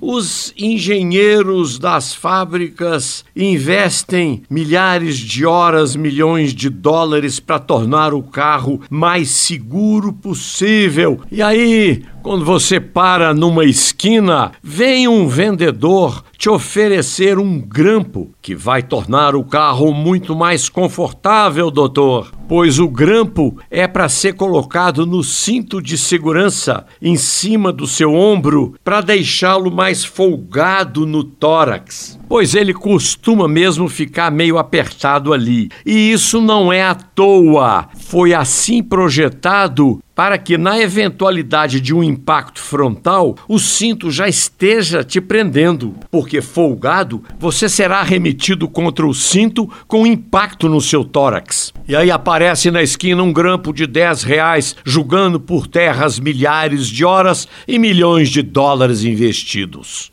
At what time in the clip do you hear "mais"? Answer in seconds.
8.88-9.30, 20.34-20.68, 29.70-30.04